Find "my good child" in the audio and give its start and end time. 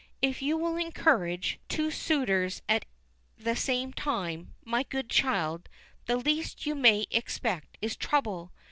4.65-5.69